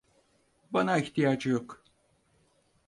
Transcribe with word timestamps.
Bana 0.73 0.97
ihtiyacı 0.97 1.49
yok. 1.49 1.83